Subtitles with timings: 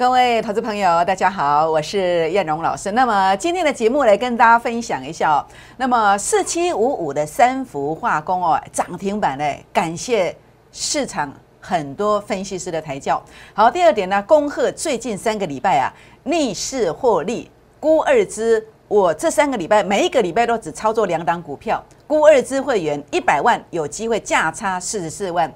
[0.00, 2.90] 各位投资朋友，大家好，我是燕荣老师。
[2.92, 5.44] 那么今天的节目来跟大家分享一下哦。
[5.76, 10.34] 那么四七五五的三幅化工哦，涨停板嘞，感谢
[10.72, 13.22] 市场很多分析师的抬轿。
[13.52, 15.92] 好，第二点呢，恭贺最近三个礼拜啊，
[16.22, 18.66] 逆势获利，估二支。
[18.88, 25.52] 我这三个礼拜每一个礼拜都只操作两档股票，估二支会员一百万有机会价差四十四万。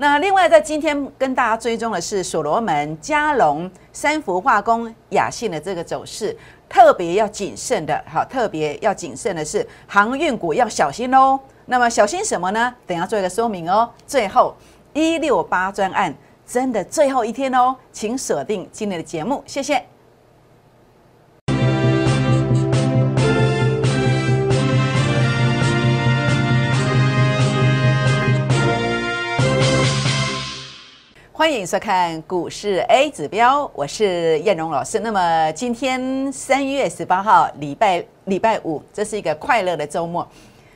[0.00, 6.36] 那另外，在今天跟大家追踪的是所罗门、嘉龙、三氟化工、雅信的这个走势，
[6.68, 11.38] 特别要谨慎的，好，特别要谨慎的是航运股要小心哦。
[11.66, 12.72] 那么小心什么呢？
[12.86, 13.90] 等下做一个说明哦。
[14.06, 14.54] 最后
[14.92, 16.14] 一六八专案
[16.46, 19.84] 真的最后一天哦，请锁定今天的节目，谢谢。
[31.48, 35.00] 欢迎收看股市 A 指标，我是燕荣老师。
[35.00, 40.28] 那么今天三月十八号，礼拜礼拜五，这是一个快乐的周末。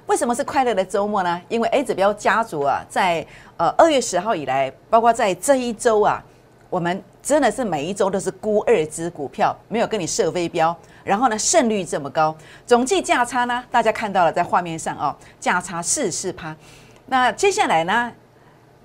[0.06, 1.38] 为什么是快乐的周末呢？
[1.50, 3.24] 因为 A 指标家族啊，在
[3.58, 6.24] 呃二月十号以来，包括在这一周啊，
[6.70, 10.75] 我们真的是每一周都是估二只股票，没有跟你设飞标。
[11.04, 16.56] 然后呢，胜率这么高，总计价差呢，大家看到了在画面上哦，价差四四趴。
[17.04, 18.10] 那接下来呢？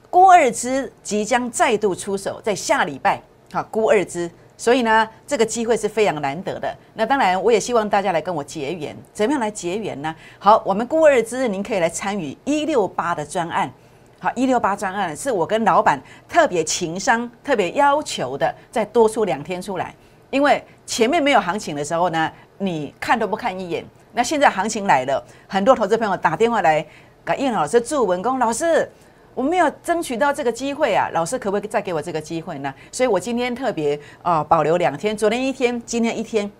[0.10, 6.74] 估二支即将再度出手，在下礼拜，好估二支，所以呢，这个机会是非常难得的。
[6.94, 10.16] 那当然，我也希望大家来跟我结缘，怎么样来结缘呢？
[10.40, 13.72] 好，我们估二支，您可以来参与一六八的专案。
[14.20, 19.94] 好，一六八专案是我跟老板特别情商、特别要求的，再多出两天出来，
[20.32, 23.86] 因为前面没有行情的时候呢，你看都不看一眼。
[24.14, 26.84] 那现在行情来了，很多投资朋友打电话来，
[27.24, 28.90] 给叶老师祝文工老师。
[29.38, 32.74] 我没有争取到这个机会啊，老师可不可以再给我这个机会呢？
[32.92, 36.52] 所以我今天特别啊保留两天，昨天一天，今天一天，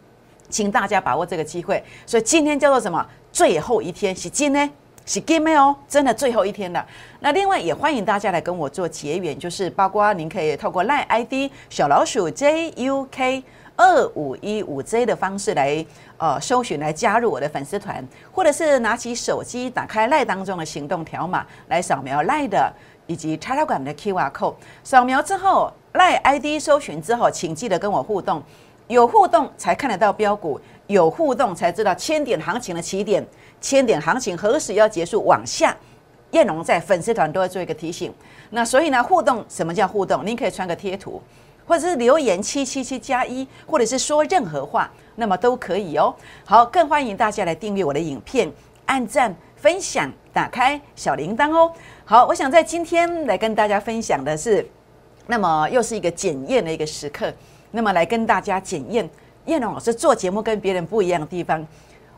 [0.48, 1.84] 请大家把握这个机会。
[2.06, 3.04] 所以今天叫做什么？
[3.32, 4.70] 最后一天是今天
[5.08, 6.86] 是今天哦，真的最后一天了。
[7.20, 13.42] 那另外也欢迎大家来跟我做结缘，就是包括您可以透过 LINE ID 小老鼠 JUK。
[13.78, 15.86] 二五一五 J 的方式来
[16.18, 22.74] 呃搜寻来加入我的粉丝团，或者是拿起手机打开赖当中的行动条码来扫描赖的
[23.06, 28.42] 以及叉叉管的 QR code，扫描之后赖 ID 搜寻之后，请记得跟我互动，
[28.88, 33.24] 有互动才看得到标股，有互动才知道千点行情的起点，
[33.62, 35.78] 千点行情何时要结束往下，
[36.32, 38.12] 燕龙在粉丝团都会做一个提醒。
[38.50, 40.26] 那所以呢，互动什么叫互动？
[40.26, 41.22] 您可以传个贴图。
[41.68, 46.16] 或者是留言七七七加一，或者是说任何话，那么都可以哦。
[46.46, 48.50] 好，更欢迎大家来订阅我的影片，
[48.86, 51.70] 按赞、分享、打开小铃铛哦。
[52.06, 54.66] 好，我想在今天来跟大家分享的是，
[55.28, 57.32] 那么又是一个检验的一个时刻。
[57.72, 59.08] 那么来跟大家检验
[59.46, 61.68] 叶龙老师做节目跟别人不一样的地方，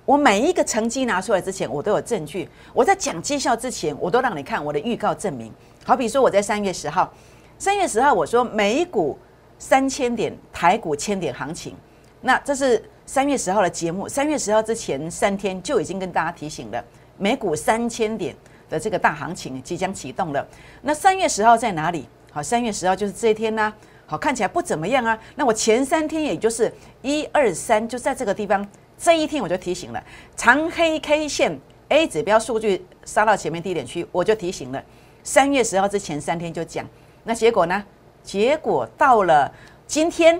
[0.05, 2.47] 我每一个成绩拿出来之前，我都有证据。
[2.71, 5.51] 我在讲绩效之前，我都让你看我的预告证明。
[5.83, 7.11] 好比说我在三月十号，
[7.57, 9.17] 三月十号我说美股。
[9.59, 11.75] 三千点台股千点行情，
[12.21, 14.07] 那这是三月十号的节目。
[14.07, 16.83] 三月十号之前三天就已经跟大家提醒了，
[17.17, 18.33] 美股三千点
[18.69, 20.47] 的这个大行情即将启动了。
[20.81, 22.07] 那三月十号在哪里？
[22.31, 23.71] 好，三月十号就是这一天呢。
[24.05, 25.19] 好，看起来不怎么样啊。
[25.35, 28.65] 那我前三天也就是一二三，就在这个地方，
[28.97, 30.03] 这一天我就提醒了，
[30.37, 31.59] 长黑 K 线
[31.89, 34.81] A 指标数据杀到前面低点区，我就提醒了。
[35.21, 36.85] 三月十号之前三天就讲，
[37.23, 37.83] 那结果呢？
[38.23, 39.51] 结果到了
[39.87, 40.39] 今天，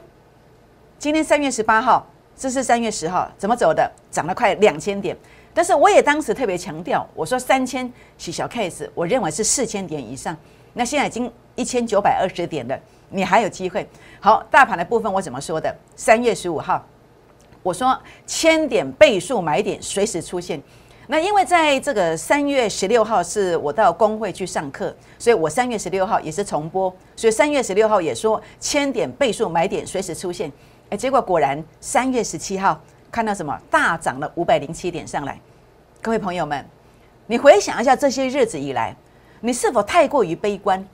[0.97, 3.91] 今天三月十八号，这是三月十号，怎么走的？
[4.11, 5.15] 涨了快两千点。
[5.53, 10.35] 但是我也当时特别强调，我说三千是小 case，我认为是四千点以上。
[10.73, 12.79] 那现在已经一千九百二十点了，
[13.09, 13.87] 你还有机会。
[14.19, 15.75] 好，大盘的部分我怎么说的？
[15.95, 16.85] 三月十五号，
[17.63, 20.61] 我说千点倍数买点随时出现。
[21.11, 30.51] 那因为在这个三月十六号是我到工会去上课，所以我三月十六号也是重播，所以三月十六号也说千点倍数买点随时出现，
[30.91, 32.79] 哎，结果果然三月十七号
[33.11, 35.41] 看到什么大涨了五百零七点上来，
[35.99, 36.63] 各位朋友们，
[37.25, 38.95] 你回想一下这些日子以来，
[39.41, 40.87] 你是否太过于悲观？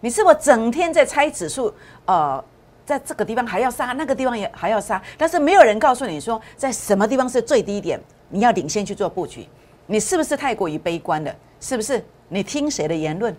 [0.00, 1.70] 你是否整天在猜指数？
[2.06, 2.42] 呃，
[2.86, 8.00] 在这个地方还要杀，那个地方也还要杀，但是没有人告诉你说在什么地方是最低点。
[8.28, 9.48] 你要领先去做布局，
[9.86, 11.34] 你是不是太过于悲观了？
[11.60, 12.04] 是不是？
[12.28, 13.34] 你听谁的言论？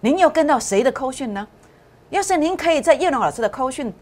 [0.00, 1.46] 您又跟到谁的扣讯呢？
[2.10, 3.92] 要是您可以在叶龙老师的扣讯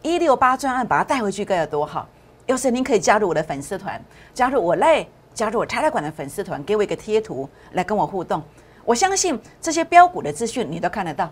[0.00, 2.08] 一六八专案把它带回去，该有多好！
[2.46, 4.00] 要是您可以加入我的粉丝团，
[4.32, 8.42] 加入我赖，加入我拆台馆的粉丝团，给我一个贴图来跟我互动，
[8.84, 11.30] 我相信这些标股的资讯你都看得到，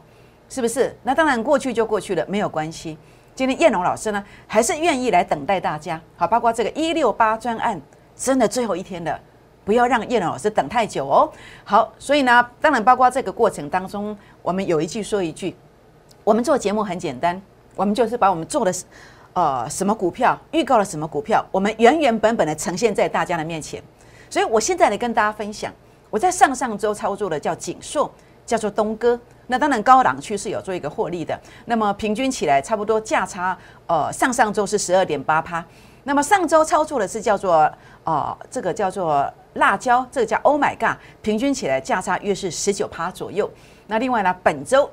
[0.48, 0.94] 是不是？
[1.04, 2.98] 那当然过去就过去了，没有关系。
[3.34, 6.00] 今天燕龙老师呢，还是愿意来等待大家。
[6.16, 7.80] 好，包括这个一六八专案，
[8.16, 9.18] 真的最后一天了，
[9.64, 11.30] 不要让燕龙老师等太久哦。
[11.64, 15.56] 好，所以呢，当然包括这个过程当中，我们有一句说一句，
[16.22, 17.40] 我们做节目很简单，
[17.74, 18.72] 我们就是把我们做的
[19.32, 23.82] 呃什么股票预告了什么股票，我们原原本本的呈现在大家的面前。
[24.30, 25.72] 所以我现在来跟大家分享，
[26.10, 28.10] 我在上上周操作的叫锦硕，
[28.46, 29.18] 叫做东哥。
[29.46, 31.38] 那当然，高档区是有做一个获利的。
[31.66, 33.56] 那么平均起来，差不多价差，
[33.86, 35.62] 呃，上上周是十二点八趴。
[36.04, 37.70] 那么上周操作的是叫做，
[38.04, 43.50] 呃，这个叫做辣椒，这个叫 Oh my God，平均起来价差约是十九趴左右。
[43.86, 44.90] 那另外呢，本周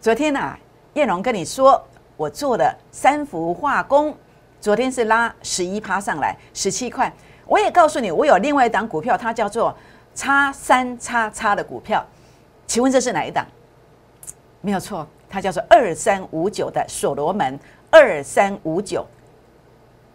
[0.00, 0.56] 昨天呢，
[0.94, 1.82] 燕荣跟你说，
[2.16, 4.16] 我做的三幅化工，
[4.60, 7.12] 昨天是拉十一趴上来，十七块。
[7.46, 9.76] 我也告诉你，我有另外一档股票，它叫做
[10.14, 12.06] 叉三叉叉的股票，
[12.68, 13.44] 请问这是哪一档？
[14.60, 17.58] 没有错，它叫做二三五九的所罗门
[17.90, 19.04] 二三五九，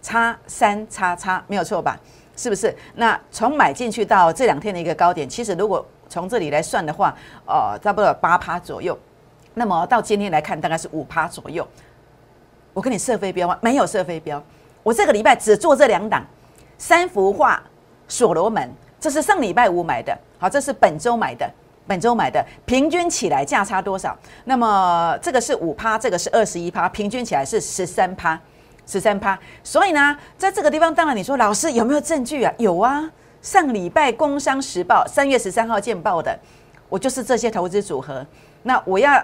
[0.08, 2.00] 叉三叉叉，没有错吧？
[2.38, 2.74] 是不是？
[2.96, 7.14] 那从买进去到这两天的一个高点，其实如果从这里来算的话，
[7.46, 8.98] 呃，差不多八趴左右。
[9.54, 11.68] 那么到今天来看，大概是五趴左右。
[12.74, 13.58] 我跟你设飞镖吗？
[13.60, 14.42] 没有设飞镖。
[14.82, 16.24] 我这个礼拜只做这两档，
[16.78, 17.62] 三幅画
[18.08, 18.72] 所罗门，
[19.02, 21.52] 这是上礼拜五买的，好，这是本周买的。
[21.86, 24.16] 本周买的平均起来价差多少？
[24.46, 28.40] 那么这个是五趴，这个是二十一趴，平均起来是十三趴，
[28.88, 29.38] 十三趴。
[29.64, 32.52] 所以呢，在这个地方，当然你说老师有没有证据啊？
[32.58, 33.08] 有啊，
[33.44, 36.36] 上礼拜《工商时报》三月十三号见报的，
[36.90, 38.26] 我就是这些投资组合。
[38.64, 39.24] 那我要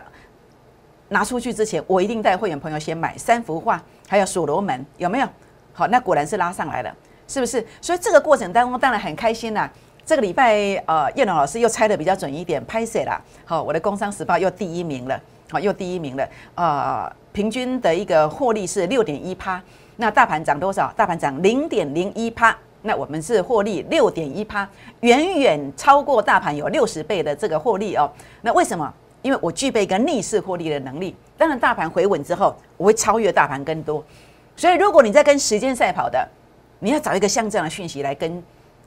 [1.09, 5.27] 拿出去之前，我一定带会员朋友先买三幅画，还有所罗门，有没有？
[5.73, 6.95] 好，那果然是拉上来了，
[7.27, 7.65] 是不是？
[7.81, 9.69] 所以这个过程当中，当然很开心啦。
[10.05, 10.53] 这个礼拜，
[10.85, 13.21] 呃，叶龙老师又猜的比较准一点，拍谁啦？
[13.45, 15.19] 好，我的《工商时报》又第一名了，
[15.49, 16.27] 好，又第一名了。
[16.55, 19.61] 呃，平均的一个获利是六点一趴，
[19.97, 20.93] 那大盘涨多少？
[20.95, 24.67] 大盘涨零点零一趴，那我们是获利六点一趴，
[25.01, 28.09] 远远超过大盘有六十倍的这个获利哦。
[28.41, 28.93] 那为什么？
[29.23, 31.15] 因为我具备一个逆势获利的能力。
[31.37, 34.03] 当然，大盘回稳之后，我会超越大盘更多。
[34.55, 36.27] 所以，如果你在跟时间赛跑的，
[36.79, 38.43] 你要找一个像这样的讯息来跟。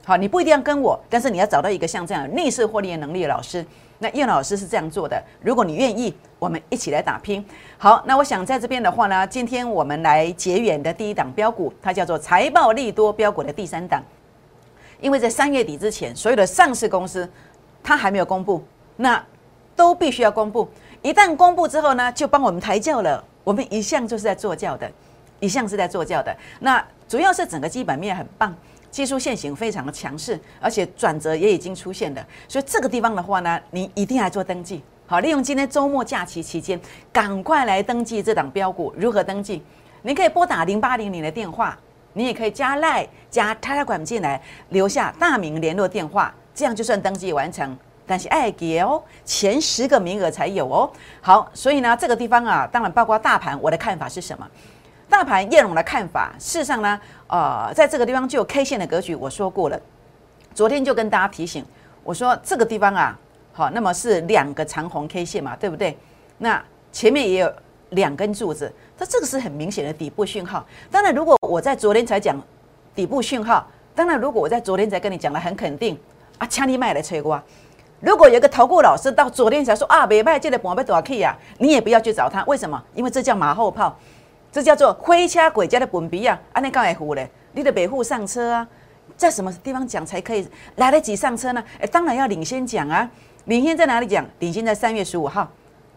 [0.09, 3.67] 好，你不一定要跟我，但是你要找到一个像这样逆势获利的能力的老师。
[3.99, 5.21] 那叶老师是这样做的。
[5.41, 7.45] 如果你愿意，我们一起来打拼。
[7.77, 14.01] 好，那我想在这边的话呢，今天我们来结缘的第一档标股，它叫做财报利多标股的第三档。
[15.01, 17.29] 因为在三月底之前，所有的上市公司
[17.83, 18.63] 它还没有公布，
[18.95, 19.21] 那
[19.75, 20.69] 都必须要公布。
[21.03, 23.25] 一旦公布之后呢，就帮我们抬轿了。
[23.43, 24.89] 我们一向就是在做轿的，
[25.41, 26.33] 一向是在做轿的。
[26.61, 28.55] 那主要是整个基本面很棒。
[28.97, 34.83] 技术线型非常的强势，而且转折也已经出现了，所以这个地方的话呢，你一定来做登记。
[35.07, 36.81] 好，利用今天周末假期期间，
[37.13, 38.95] 赶快来登记这档标股。
[38.97, 39.63] 如何登记？
[40.01, 41.79] 你可以拨打零八零零的电话，
[42.15, 44.41] 你也可以加赖加泰拉管进来，
[44.71, 47.77] 留下大名联络电话，这样就算登记完成。
[48.07, 50.91] 但是爱给哦，前十个名额才有哦。
[51.21, 54.49] 好，所以呢，这个地方啊，当然包括大盘，我的看法是什么？
[55.09, 59.81] 大盘叶龙的看法，事实上呢，呃，在这个地方就有 K 线的格局，我说过了。
[60.53, 61.65] 昨天就跟大家提醒，
[62.03, 63.19] 我说这个地方啊，
[63.53, 65.97] 好，那么是两个长红 K 线嘛，对不对？
[66.39, 66.63] 那
[66.93, 67.53] 前面也有
[67.91, 70.67] 两根柱子，它这个是很明显的底部讯号。
[70.91, 72.37] 当然，如果我在昨天才讲
[72.95, 75.99] 底部讯号，当然如果我在昨天才跟你讲的很肯定
[76.39, 77.43] 啊，枪你卖来吹瓜。
[78.01, 82.83] 如果有个投顾老师到昨天才说啊，北派借的盘被多少 K 呀，你也不要去找他，为什么？
[82.95, 83.97] 因为这叫马后炮。
[84.57, 86.41] 这叫做灰车鬼家的本鼻啊！
[86.55, 87.29] 安尼干会糊嘞？
[87.53, 88.67] 你的北户上车啊，
[89.15, 91.63] 在什么地方讲才可以来得及上车呢？
[91.79, 93.07] 哎，当然要领先讲啊！
[93.45, 94.25] 领先在哪里讲？
[94.39, 95.53] 领先在三月十五号、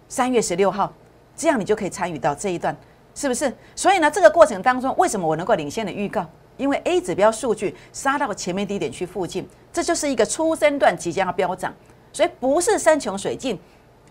[0.10, 0.92] 三月十六号，
[1.38, 2.76] 这样你就可以参与到这一段，
[3.16, 3.50] 是不是？
[3.78, 6.30] 所以呢，这个过程当中，为什么我能够领先的预告？
[6.58, 11.74] 因为 A 指标数据杀到前面低点区附近，这就是一个初升段即将要飙涨，
[12.12, 13.58] 所以不是山穷水尽，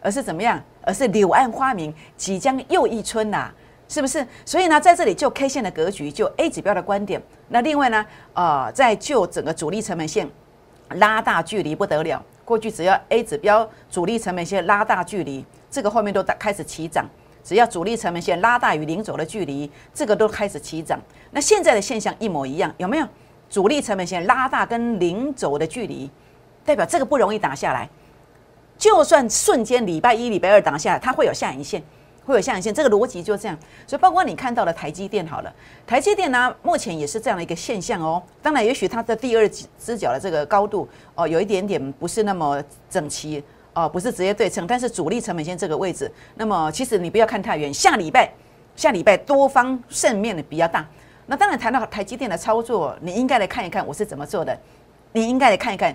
[0.00, 0.58] 而是怎么样？
[0.80, 3.52] 而是柳暗花明，即将又一春呐！
[3.88, 4.26] 是不是？
[4.44, 7.20] 所以呢，在这里就 K 线的格局，就 A 指标的观点。
[7.48, 8.04] 那另外呢，
[8.34, 10.28] 呃，在就整个主力成本线
[10.90, 12.22] 拉大距离不得了。
[12.44, 17.06] 过去只要 A 指标主力成本线拉大距离，这个后面都打开始起涨。
[17.42, 21.00] 只要主力成本线拉大于零轴的距离，这个都开始起涨。
[21.30, 23.06] 那现在的现象一模一样，有没有？
[23.48, 26.10] 主力成本线拉大跟零轴的距离，
[26.66, 27.88] 代表这个不容易打下来。
[28.76, 31.82] 就算瞬间礼拜一、礼拜二打下来，它会有下影线。
[32.28, 35.52] 会有下影线，这个逻辑就这样，所以包括你看到的台积电好了，
[35.86, 38.22] 台积电呢目前也是这样的一个现象哦。
[38.42, 43.42] 当然，也许它的第二只脚的这个高度哦，有一点点不是那么整齐
[43.72, 48.30] 哦，不是直接对称，但是主力成本线这个位置，那么其实你不要看太远，下礼拜
[48.76, 50.86] 下礼拜多方胜面的比较大。
[51.26, 54.58] 那当然谈到台积电的操作，你应该来看一看我是怎么做的，
[55.12, 55.94] 你应该来看一看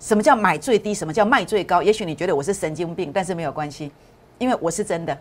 [0.00, 1.82] 什么叫买最低，什么叫卖最高。
[1.82, 3.90] 也许你觉得我是神经病，但是没有关系，
[4.38, 5.16] 因为我是真的。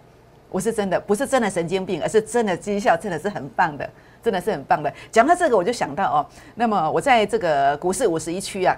[0.53, 3.89] 我是真的，不是真的神经病，而是真的绩效真的是很棒的，
[4.21, 4.93] 真的是很棒的。
[5.11, 8.77] 讲到这个，我就想到哦，那么我在这个股市五十一区啊，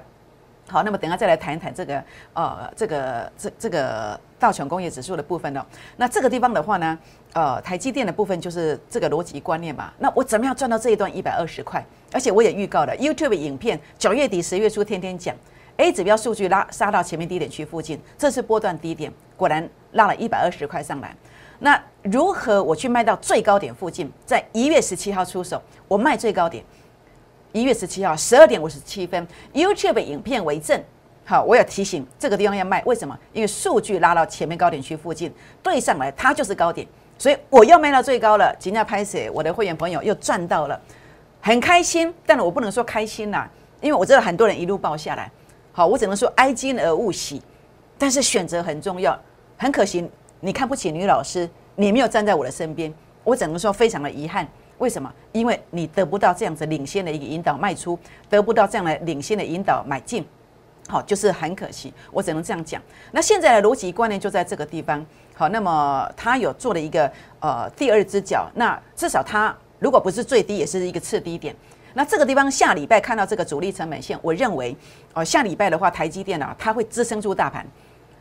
[0.70, 2.02] 好，那么等下再来谈一谈这个
[2.32, 5.66] 呃这个这这个道琼工业指数的部分哦。
[5.98, 6.98] 那这个地方的话呢，
[7.34, 9.92] 呃，台积电的部分就是这个逻辑观念嘛。
[10.00, 11.86] 那我怎么样赚到这一段一百二十块？
[12.14, 15.36] 而且我也预告了 YouTube 影片，九月底十月初天天讲
[15.76, 21.14] A 指标数据拉杀到前面低点区附近，这是波段低点，果然拉了一百二十块上来。
[21.60, 24.12] 那如何我去卖到最高点附近？
[24.26, 26.64] 在一月十七号出手，我卖最高点。
[27.52, 30.82] 一月十七号十二点五十七分，YouTube 影片为证。
[31.24, 33.18] 好，我有提醒这个地方要卖，为什么？
[33.34, 35.34] 因为数据拉到前面高点区附近，
[35.64, 36.86] 对上来它就是高点，
[37.18, 38.54] 所以我要卖到最高了。
[38.60, 40.80] 今天拍摄，我的会员朋友又赚到了，
[41.42, 42.14] 很开心。
[42.26, 43.50] 但我不能说开心啦，
[43.82, 45.32] 因为我知道很多人一路报下来。
[45.72, 47.42] 好，我只能说哀今而勿喜。
[47.98, 49.18] 但是选择很重要，
[49.58, 50.08] 很可惜。
[50.40, 54.48] 你看不起女老师，你没有站在我的身边，我只能说非常的遗憾。
[54.78, 55.12] 为什么？
[55.32, 57.98] 因为你得不到这样子领先的一个引导卖出，
[58.30, 60.26] 得不到这样的领先的引导买进，
[60.90, 61.94] 好，就是很可惜。
[62.12, 62.82] 我只能这样讲。
[63.12, 65.04] 那现在的逻辑观念就在这个地方。
[65.34, 71.56] 好，那么他有做了一个呃第二只脚，那至少他如果不是最低，也是一个次低点。
[71.94, 74.76] 那这个地方下礼拜看到这个主力成本线，我认为
[75.14, 77.66] 哦下礼拜的话，台积电啊，它会支撑住大盘，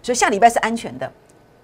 [0.03, 1.13] 所以下礼拜是安全的。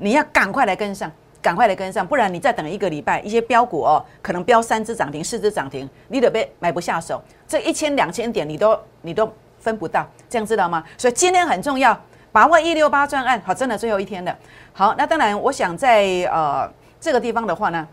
[0.00, 1.10] 你要赶快来跟上，
[1.42, 7.22] 赶快来跟上，不然你再等一个礼拜，一些标股哦，可能标三只涨停、四只涨停，你得被买不下手。
[7.46, 10.82] 这一千两千点你都你都分不到，这样知道吗？
[10.96, 11.98] 所以今天很重要，
[12.32, 14.34] 把握一六八专案，好，真的最后一天了。
[14.72, 16.66] 好，那当然，我想在呃
[16.98, 17.86] 这个地方的话呢，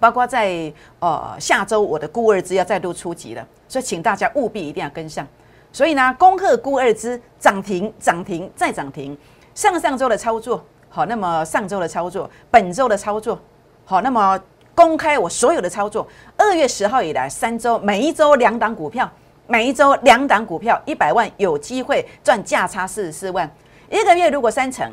[0.00, 5.26] 包括在呃下周我的孤二支要再度出击了，所以请大家务必一定要跟上。
[5.70, 9.18] 所以呢，恭贺孤二支涨停、涨停再涨停，
[9.54, 10.64] 上上周的操作。
[10.94, 13.36] 好，那么上周的操作，本周的操作，
[13.84, 14.40] 好，那么
[14.76, 16.06] 公开我所有的操作。
[16.36, 19.10] 二月十号以来，三周每一周两档股票，
[19.48, 23.52] 每一周两档股票，一百万有机会赚价差四十四万。
[23.90, 24.88] 一个月如果三成，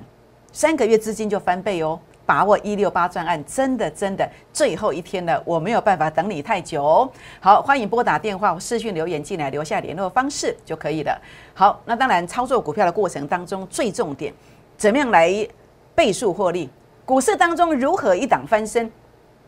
[0.52, 2.00] 三个月资金就翻倍哦。
[2.26, 7.08] 把握一六八专案，真的真的最后一天了，我没有办法等你太久。
[7.40, 11.16] 好，欢迎拨打电话、视讯留言进来，留下联络方式就可以了。
[11.54, 14.34] 好，那当然操作股票的过程当中，最重点
[14.78, 15.48] 怎么样来？
[15.96, 16.70] 倍数获利，
[17.06, 18.92] 股市当中如何一档翻身？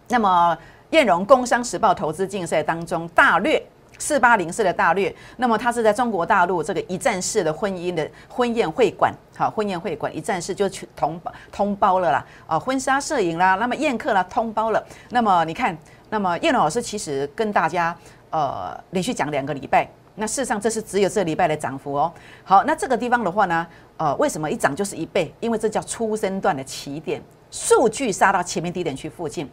[0.10, 0.58] 那么，
[0.90, 3.62] 燕荣工商时报投资竞赛当中，大略
[3.98, 11.20] 四八零四的大略，那么它是在中国大陆这个一站式的婚姻的婚宴会馆，好，婚宴会馆一站式就去通
[11.52, 14.84] 通包了啦，啊，婚纱摄影啦，那么宴客啦，通包了。
[15.10, 15.76] 那么你看，
[16.10, 17.96] 那么燕荣老师其实跟大家
[18.30, 19.88] 呃连续讲两个礼拜。
[20.16, 22.14] 那事实上，这是只有这礼拜的涨幅哦。
[22.44, 23.68] 好，那这个地方的话呢，
[23.98, 25.34] 呃，为什么一涨就是一倍？
[25.40, 29.50] 因为这叫出生段的起点，数据杀到前面低点去附近，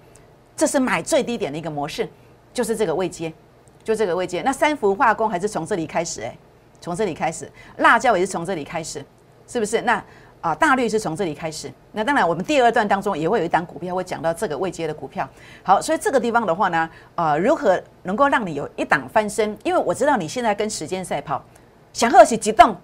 [0.55, 2.09] 这是买最低点的一个模式，
[2.53, 3.33] 就是这个位阶，
[3.83, 4.43] 就这个位阶。
[4.43, 6.37] 那三氟化工还是从这里开始，哎，
[6.81, 9.05] 从这里开始，辣椒也是从这里开始，
[9.47, 9.81] 是不是？
[9.83, 10.03] 那。
[10.41, 11.71] 啊，大率是从这里开始。
[11.93, 15.29] 那当然，我们第二段当中也会有一档股票会讲到这个未接的股票。
[15.63, 19.57] 好，所以这个地方的话呢，啊，如何能够让你有一档翻身？
[19.63, 21.45] 因为我知道你现在跟时间赛跑，
[21.93, 22.75] 想喝起激动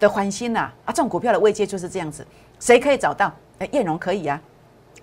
[0.00, 0.60] 的欢心呐！
[0.84, 2.26] 啊，这种股票的未接就是这样子。
[2.58, 3.32] 谁可以找到？
[3.58, 4.40] 哎，燕荣可以啊，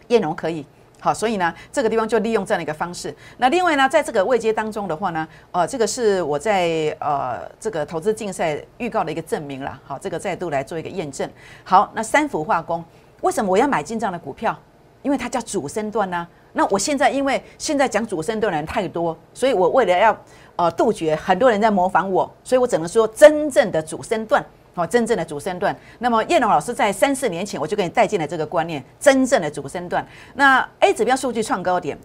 [0.09, 0.65] 燕荣可以。
[0.99, 3.15] 好，所以呢，这个地方就利用这样的一个方式。
[3.37, 9.79] 那另外呢，在这个位阶当中的话呢，呃，这个是我在呃这个投资竞赛预告的一个证明了。
[9.85, 11.29] 好，这个再度来做一个验证。
[11.63, 12.83] 好，那三氟化工
[13.21, 14.57] 为什么我要买进这样的股票？
[15.01, 16.27] 因为它叫主升段呢。
[16.51, 20.17] 那我现在因为现在讲主升段的人太多，所以我为了要
[20.57, 24.43] 呃杜绝很多人在模仿我，所以我只能说真正的主升段。
[24.75, 25.75] 哦，真正的主升段。
[25.99, 30.05] 那么叶龙老师在三四年前我就给你带进了这个观念，真正的主升段。
[30.35, 31.97] 那 A 指标数据创高点，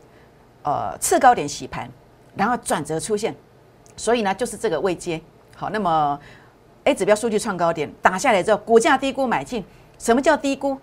[0.62, 1.88] 呃，次高点洗盘，
[2.34, 3.34] 然后转折出现，
[3.96, 5.20] 所以呢就是这个位阶。
[5.54, 6.18] 好，那么
[6.84, 9.64] A 指标数据创高点打下来之后，股价低估买进。
[9.98, 10.76] 什么叫低估？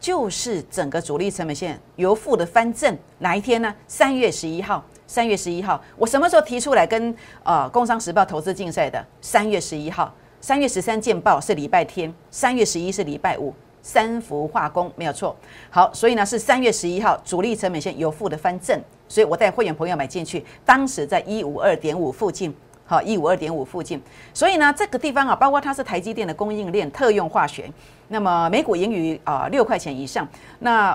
[0.00, 2.96] 就是整个主力成本线由负的翻正。
[3.18, 3.74] 哪一天呢？
[3.86, 4.84] 三月十一号。
[5.06, 9.04] 三月十一号，我什么时候提出来跟呃工商时报投资竞赛的？
[9.20, 10.12] 三月十一号。
[10.44, 15.34] 三月十三见报是礼拜天，三月十一是礼拜五，三幅化工没有错。
[15.70, 23.98] 好，所以呢是三月十一号主力成本线有负的翻正，所以我带会员朋友买进去，当时在一五二点五附近，好一五二点五附近。
[24.34, 27.72] 所以呢这个地方啊，包括它是台积电的供应链特用化学，
[28.08, 30.94] 那么每股盈余啊六块钱以上，那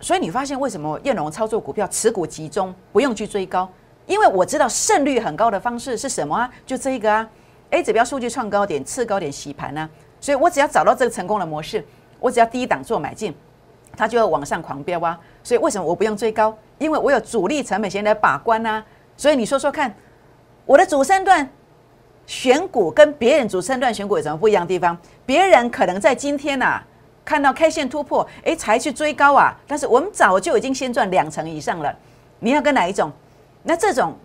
[0.00, 3.70] 所以你发现为什么燕龙操作股票持股集中，不用去追高？
[4.08, 6.50] 因为我知道胜率很高的方式是什么啊？
[6.66, 7.28] 就这一个啊
[7.70, 9.88] ，A 指标数据创高点，次高点洗盘呢。
[10.20, 11.84] 所以我只要找到这个成功的模式，
[12.18, 13.34] 我只要低档做买进，
[13.96, 15.18] 它就要往上狂飙啊。
[15.42, 16.56] 所以为什么我不用追高？
[16.78, 18.84] 因为我有主力成本线来把关啊。
[19.16, 19.94] 所以你说说看，
[20.66, 21.48] 我的主升段
[22.26, 24.96] 选股跟别人主升段选股有什么不一样的地方？
[25.24, 26.82] 别人可能在今天呐
[27.24, 29.56] 看到 K 线突破，哎才去追高啊。
[29.66, 31.94] 但是我们早就已经先赚两成以上了。
[32.40, 33.12] 你要跟哪一种？
[33.62, 34.16] 那这种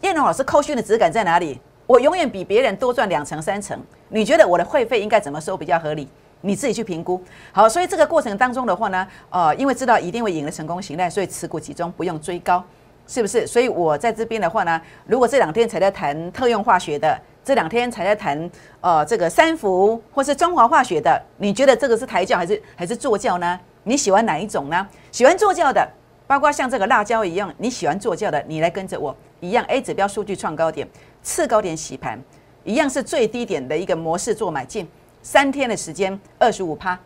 [0.00, 1.60] 叶龙老师扣讯的质感在哪里？
[1.92, 3.78] 我永远比别人多赚两成三成。
[4.08, 6.08] 你觉得我的会费应该怎么收比较合理？
[6.40, 7.22] 你自己去评估。
[7.52, 12.64] 好，所以这个过程当中的话呢，呃，因为知道一定会赢得成功形态，所以持股集中，不用追高，
[13.06, 13.46] 是不是？
[13.46, 23.60] 所以我在这边的话呢，如果这两天才在谈特用化学的，这两天才在谈呃这个三福或是中华化学的，你觉得这个是抬轿还是还是坐轿呢？
[23.82, 24.88] 你喜欢哪一种呢？
[25.10, 25.86] 喜欢坐轿的。
[26.24, 29.62] 包括像这个辣椒一样，你喜欢坐轿的，你来跟着我一样。
[29.66, 30.88] A 指标数据创高点，
[31.22, 32.20] 次高点洗盘，
[32.64, 34.88] 一样是最低点的一个模式做买进，
[35.22, 36.98] 三天的时间二十五趴。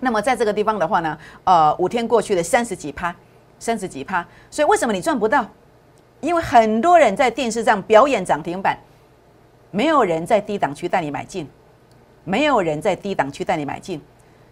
[0.00, 3.14] 那么在这个地方的话呢，呃，五天过去的三十几趴，
[3.58, 4.26] 三十几趴。
[4.50, 5.46] 所以为什么你赚不到？
[6.20, 8.76] 因为很多人在电视上表演涨停板，
[9.70, 11.48] 没有人在低档区带你买进，
[12.24, 14.00] 没有人在低档区带你买进。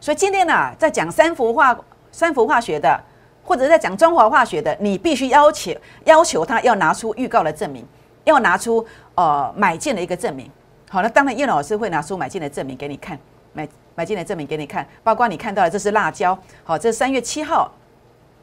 [0.01, 1.79] 所以今天呢，在讲三幅化、
[2.13, 3.01] 三幅化学的。
[3.43, 5.73] 或者在讲中华化学的，你必须要求
[6.05, 7.85] 要求他要拿出预告的证明，
[8.31, 10.51] 要拿出呃买进的一个证明。
[10.89, 13.19] 好，那当然叶老师会拿出买进的证明给你看，
[13.53, 17.71] 买买进的证明给你看，包括你看到的这是辣椒，好，这三月七号、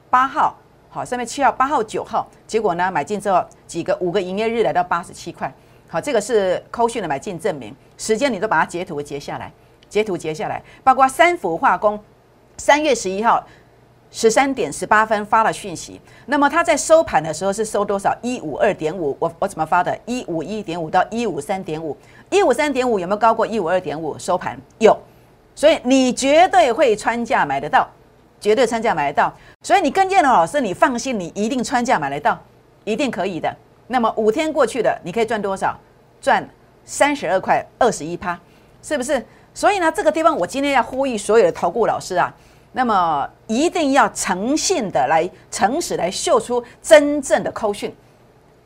[0.09, 0.55] 八号，
[0.89, 5.51] 好，三月七号、八号、九号，结果呢买进之后几个五个营业日来到八十七块，
[5.89, 9.51] 好，这个是扣讯的买进证明，时间你都把它截图截下来，
[9.89, 11.99] 截图截下来，包括三氟化工，
[12.57, 13.45] 三月十一号。
[14.09, 18.15] 十三点十八分发了讯息，那么它在收盘的时候是收多少？
[18.21, 19.97] 一五二点五，我我怎么发的？
[20.05, 21.95] 一五一点五到一五三点五，
[22.29, 24.17] 一五三点五有没有高过一五二点五？
[24.17, 24.97] 收盘有，
[25.53, 27.87] 所以你绝对会穿价买得到，
[28.39, 29.31] 绝对穿价买得到。
[29.61, 32.39] 所以你跟建龙老师，你放心，你一定穿价买得到，
[32.85, 33.53] 一定可以的。
[33.87, 35.77] 那么五天过去了，你可以赚多少？
[36.21, 36.47] 赚
[36.85, 38.39] 三十二块二十一趴，
[38.81, 39.23] 是不是？
[39.53, 42.33] 所以呢，这个地方我今天要呼吁所有的投顾老师啊。
[42.77, 47.91] 那么一定要诚信的来，诚实来秀出真正的扣讯。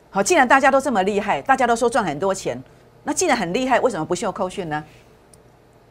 [0.09, 2.61] 好，既然大家都这么厉害，大家都说赚很多钱，
[3.05, 4.83] 那既然很厉害，为什么不秀扣讯呢？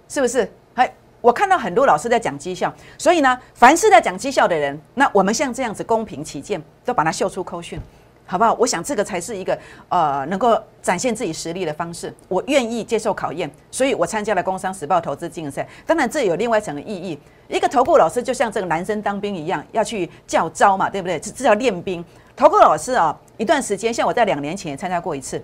[0.07, 0.47] 是不是？
[0.75, 7.81] 哎，我看到很多老师在讲绩效，所以呢，凡是在讲绩效的人，那我们像这样子公平起见，都把它秀出扣讯。
[8.31, 8.55] 好不好？
[8.61, 12.15] 我想这个才是一个呃能够展现自己实力的方式。
[12.29, 15.67] 我愿意接受考验，所以我参加了工商时报投资竞赛。
[15.85, 17.19] 当然，这有另外一层意义。
[17.49, 21.19] 一个投顾老师就像这个男生当兵一样，要去教招嘛，对不对？
[21.19, 22.05] 这这叫练兵。
[22.37, 25.43] 投顾老师啊，一段时间，像我在两年前也参加过一次，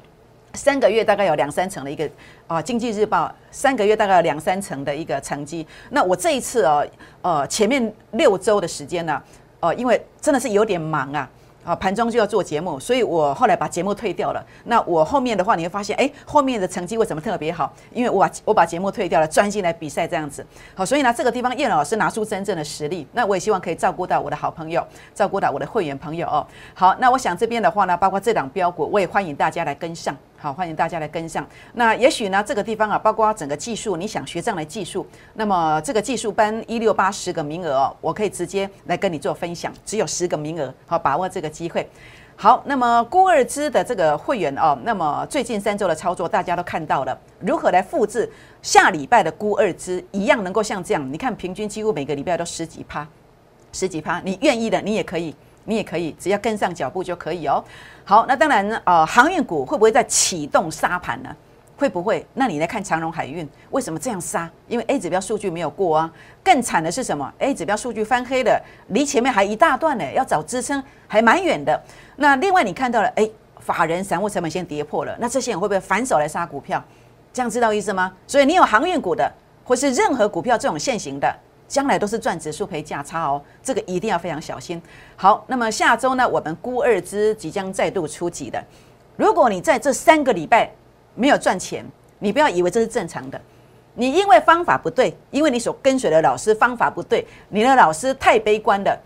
[0.54, 2.08] 三个月大概有两三成的一个
[2.46, 5.66] 啊，经济日报三个月大概有两三成的一个成绩。
[5.90, 6.86] 那我这一次哦，
[7.22, 9.20] 呃，前面六周的时间呢，
[9.58, 11.28] 呃，因为真的是有点忙啊。
[11.66, 14.40] 啊，盘中就要做节目，所以我后来把节目退掉了。
[14.66, 17.72] 那我后面的话，你会发现，哎，后面的成绩为什么特别好？
[17.92, 20.46] 因为我把我把节目退掉了，专心来比赛这样子。
[20.76, 26.46] 好，所以呢，这个地方叶老师拿出真正的实力，那我也希望可以照顾到我的好朋友，照顾到我的会员朋友哦。
[26.72, 30.16] 好，那我想这边的话呢，包括这档标股，我也欢迎大家来跟上。
[30.38, 31.46] 好，欢迎大家来跟上。
[31.72, 41.88] 那也许呢，这个地方啊，包括整个技术，你想学这样的技术，那么这个技术班一六八十个名额哦，我可以直接来跟你做分享，只有十个名额，好，把握这个机会。
[42.36, 51.10] 好，那么孤二支的这个会员哦，那么最近三周的操作大家都看到了，如何来复制下礼拜的孤二支一样，能够像这样？
[51.10, 53.08] 你看平均几乎每个礼拜都十几趴，
[53.72, 55.34] 十几趴，你愿意的，你也可以。
[55.66, 57.62] 你也可以，只要跟上脚步就可以哦。
[58.04, 61.28] 好，那当然，呃，航运股会不会在启动杀盘呢？
[61.76, 62.26] 会不会？
[62.32, 64.50] 那你来看长荣海运，为什么这样杀？
[64.66, 66.10] 因为 A 指标数据没有过啊。
[66.42, 71.78] 更惨的是什么？A 指标数据翻黑了，离前面还一大段呢，要找支撑还蛮远的。
[72.16, 76.82] 那另外你看到了，哎，法人散户成本线跌破了，那这些人会不会反手来杀股票？
[77.32, 78.10] 这样知道意思吗？
[78.26, 79.30] 所以你有航运股的，
[79.62, 81.36] 或是任何股票这种现行的。
[81.68, 84.80] 将来都是赚指数赔价差哦，这个一定要非常小心。
[85.16, 88.62] 好，那么下周呢，我们估二支即将再度出击的。
[89.16, 90.70] 如果你在这三个礼拜
[91.14, 91.84] 没有赚钱，
[92.18, 93.40] 你不要以为这是正常的。
[93.94, 98.98] 你因为方法不对，因为你所跟随的老师方法不对，你的老师太悲观的，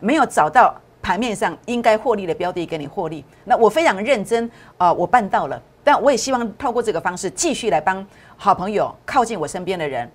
[0.00, 3.24] 没有找到盘面上应该获利的标的给你获利。
[3.44, 8.04] 那我非常认真啊，我办到了，但我也希望透过这个方式继续来帮
[8.36, 10.10] 好朋友靠近我身边的人。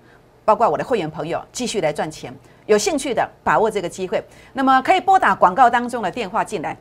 [0.48, 2.34] 包括我的会员朋友继续来赚钱，
[2.64, 4.18] 有兴趣的把握这个机会，
[4.54, 6.74] 那么可以拨打广告当中的电话进来，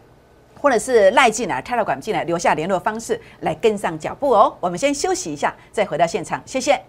[0.57, 4.55] 或者是赖进来、开了馆进来，留下联络方式来跟上脚步哦。
[4.61, 6.81] 我们先休息一下，再回到现场，谢谢。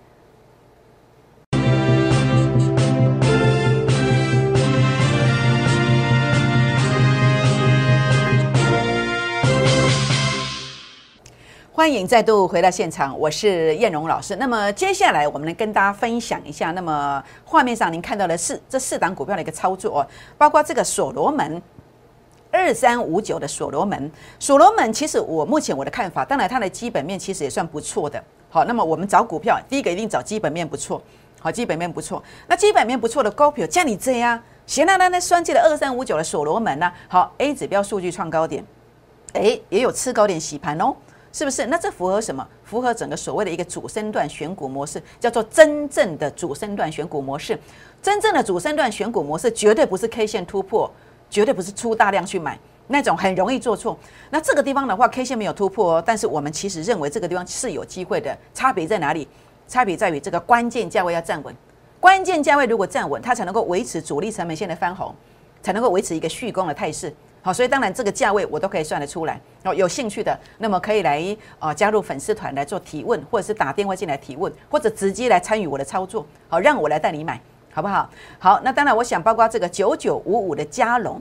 [11.89, 14.37] 欢迎再度回到现场，我是燕荣老师。
[14.37, 21.63] 那么接下来我们来跟大家分享一下，那么画面上您看到的是这四档股票的一个操作哦，包括这个所罗门
[22.51, 28.23] 二三五九的所罗门，所罗门其实我目前我的看法，当然它的基本面其实也算不错的。
[28.51, 31.01] 好，那么我们找股票，第一个一定找基本面不错，
[31.41, 32.23] 好，基本面不错。
[32.47, 36.93] 那基本面不错的高票，像你这样，行了，那那双击的二三五九的所罗门呢？
[37.09, 38.63] 好，A 指标数据创高点，
[39.33, 40.95] 哎，也有吃高点洗盘哦。
[41.33, 41.67] 是不是？
[41.67, 42.47] 那这符合什么？
[42.65, 47.59] 符合整个所谓的一个主升段选股模式，叫做真正的主升段选股模式。
[48.03, 50.91] 真正的主升段选股模式，绝对不是 K 线突破，
[51.29, 53.99] 绝对不是出大量去买那种，很容易做错。
[54.31, 58.37] 那这个地方的话，K 线没有突破，哦但是我们其实认为这个地方是有机会的。
[58.55, 59.29] 差别在哪里？
[59.67, 61.55] 差别在于这个关键价位要站稳。
[62.01, 65.15] 关键价位如果站稳，它才能够维持主力成本线的翻红，
[65.63, 67.13] 才能够维持一个续攻的态势。
[67.41, 69.41] 好，所以当然这个价位我都可以算得出来。
[69.65, 76.27] 哦，有兴趣的，那么可以来啊加入粉丝团来做提问，或者是打电话进来提问，或者直接来参与我的操作。
[76.49, 77.41] 好，让我来带你买，
[77.73, 78.09] 好不好？
[78.39, 81.21] 好，那当然我想包括这个九九五五的加龙。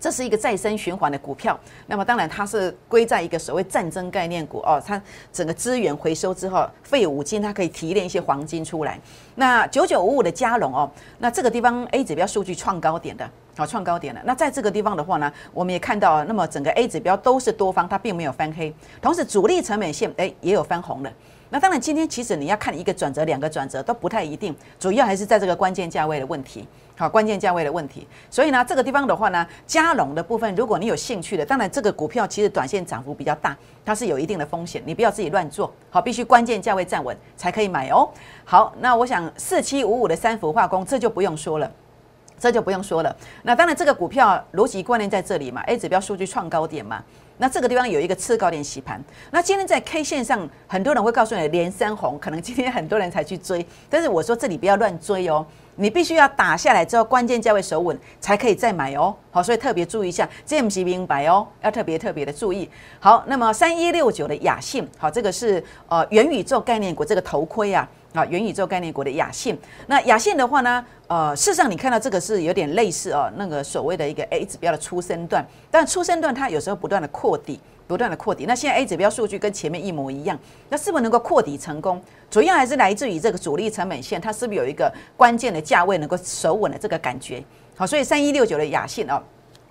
[0.00, 5.00] 这是一个再生循环的股票，那么当然它是归在一个所谓战争概念股哦，它
[5.32, 9.00] 整个资源回收之后，废五金它可以提炼一些黄金出来。
[9.34, 14.20] 那九九五五的加龙哦，那这个地方 A 指标数据创高点的，好创高点了。
[14.24, 21.12] 那在这个地方的话呢，我们也看到，那么整个 A 指标都是多方，它并没有翻黑，同时主力成本线哎也有翻红的。
[21.50, 26.66] 那当然今天其实你要看一个转折，两个转折都不太一定，主要还是在这个关键价位的问题。
[26.96, 38.08] 好，关键价位的问题，所以呢，这个地方的话呢，加龙的部分，如果你有兴趣的，当然这个股票其实短线涨幅比较大，它是有一定的风险，你不要自己乱做，好，必须关键价位站稳才可以买哦。
[38.44, 41.68] 好，那我想四七五五的三氟化工，这就不用说了，
[42.38, 43.16] 这就不用说了。
[43.42, 47.02] 那当然这个股票逻辑观念在这里嘛，A 指标数据创高点嘛，
[47.38, 55.46] 那这个地方有一个次高点洗盘，那今天在 K 线上，很多人会告诉你连三红，可能今天很多人才去追，但是我说这里不要乱追哦。
[55.76, 59.12] 你必须要打下来之后，关键价位守稳，才可以再买哦。
[59.32, 62.70] 好，所以特别注意一下，这 M C 明白哦，要特别特别的注意。
[63.00, 69.58] 好，那么三一六九的雅信，好，这个是呃元宇宙概念股这个头盔啊，啊，元宇宙概念股的雅信。
[69.88, 77.60] 那雅信的话呢，呃，事实上你看到这个是有点类似哦，那个所谓的一个 A 指标的出生段，但出生段它有时候不断的扩底。
[77.86, 80.38] 不断的扩底，那现在 A 指标数据跟前面一模一样，
[80.70, 82.00] 那是不是能够扩底成功？
[82.30, 87.44] 主要还是来自于这个主力成本线，它是不是有一个关键的价位能够守稳的这个感觉？
[87.76, 89.22] 好，所以三一六九的雅信哦，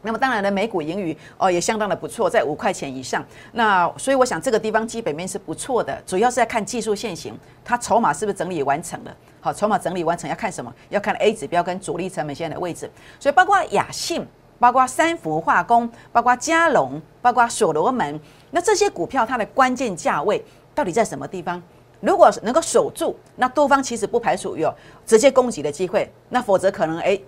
[0.04, 3.26] 那么当然呢，美股盈余哦也相当的不错，在五块钱以上。
[3.54, 7.36] 那所以我想这个地方基本面是不错的，主要是在看技术线型，
[7.66, 9.18] 它筹码是不是整理完成了？
[9.42, 10.72] 好，筹码整理完成要看什么？
[10.90, 12.88] 要看 A 指标跟主力成本线的位置。
[13.20, 14.28] 所以包括雅信。
[14.60, 18.18] 包括三氟化工，包括嘉龙，包括所罗门，
[18.52, 20.42] 那这些股票它的关键价位
[20.74, 21.62] 到底在什么地方？
[22.00, 24.74] 如果能够守住，那多方其实不排除有
[25.06, 27.20] 直接攻击的机会，那否则可能哎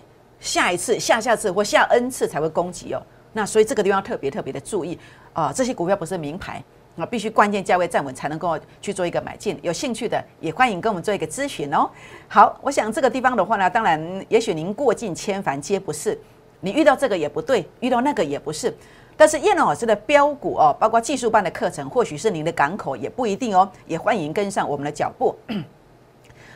[0.46, 3.02] 下一次、下下次或下 N 次才会攻击哦。
[3.34, 4.98] 那所以这个地方特别特别的注意
[5.34, 6.64] 啊，这些股票不是名牌
[6.96, 9.60] 啊，必须关键价位站稳才能够去做一个买进。
[9.64, 11.90] 有兴趣的也欢迎跟我们做一个咨询哦。
[12.28, 16.18] 好，我想这个地方的话呢，当然也许您过尽千帆皆不是。
[16.62, 18.76] 你遇到这个也不对，遇到那个也不是，
[19.18, 25.36] 但是叶龙老师的标股哦，包括技术班的课程，或许是您的港口，也不一定哦，也欢迎跟上我们的脚步。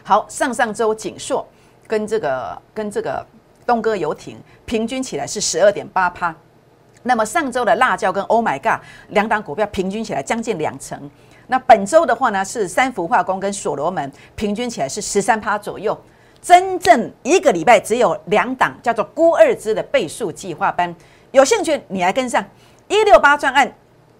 [0.03, 1.45] 好，上上周锦硕
[1.85, 3.25] 跟这个跟这个
[3.65, 6.35] 东哥游艇平均起来是十二点八趴，
[7.03, 11.09] 那么上周的辣椒跟 Oh My God 两档股票平均起来将近两成，
[11.47, 15.99] 那本周的话呢是三氟化工跟所罗门平均起来是十三趴左右。
[16.41, 20.95] 真正一个礼拜只有两档，叫做孤二支的倍数计划班，
[21.31, 22.43] 有兴趣你来跟上
[22.87, 23.69] 一六八专案，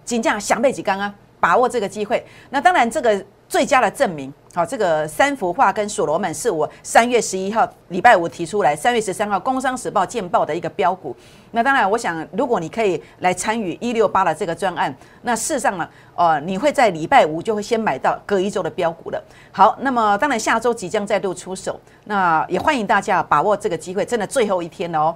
[0.04, 1.14] 金价想背几缸啊？
[1.40, 2.22] 把握这个机会。
[2.50, 4.32] 那当然，这个最佳的证明。
[4.54, 11.14] 好，这个三幅画跟所罗门是我三月十一号礼拜五提出来，三月十三号《工商时报》见报的一个标股。
[11.50, 19.20] 那当然，我想如果你可以来参与一六八的这个专案，那事实上呢，呃，你会在礼拜五就会先买到隔一周的标股了。
[19.50, 25.14] 好，那么当然下周即将再度出手，那也欢迎大家把握这个机会，真的最后一天哦。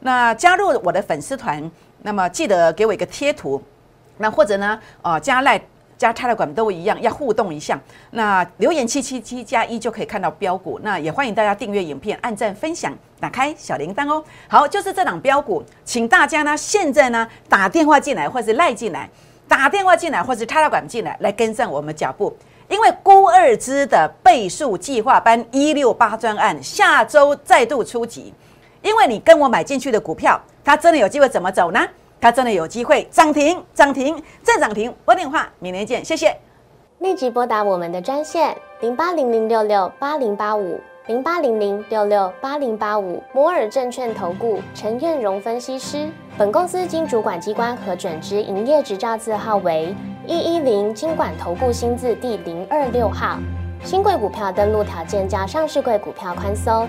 [0.00, 1.70] 那加入我的粉丝团，
[2.02, 3.62] 那么记得给我一个贴图，
[4.16, 5.60] 那或者呢，呃，加赖。
[5.96, 7.78] 加差的管都一样，要互动一下。
[8.10, 10.80] 那留言七七七加一就可以看到标股。
[10.82, 14.22] 那也欢迎大家订阅影片、按赞、分享、打开小铃铛哦。
[14.48, 19.08] 好，就是这档标股，请大家呢现在呢打电话进来，或是赖进来，
[19.48, 22.36] 打电话进来，或是 Telegram 进来，来跟上我们脚步。
[22.68, 28.32] 因为孤二支的倍数计划班一六八专案下周再度出击，
[28.80, 31.86] 因为你跟我买进去的股票，它真的有机会怎么走呢？
[32.24, 34.90] 它真的有机会涨停，涨停再涨停。
[35.04, 36.34] 拨电话，明年见，谢谢。
[37.00, 46.08] 立即拨打我们的专线零八零零六六八零八五零八零零六六八零八五摩尔证券投顾陈彦荣分析师。
[46.38, 49.94] 本公司经主管机关核准之营业执照字号为
[50.26, 53.38] 一一零金管投顾新字第零二六号。
[53.84, 56.88] 新贵股票登录条件较上市贵股票宽松，